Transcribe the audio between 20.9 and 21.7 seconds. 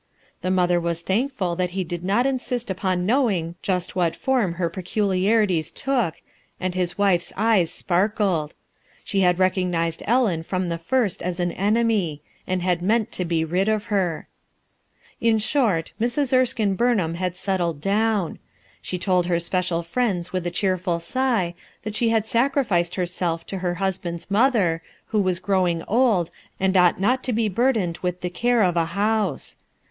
sigh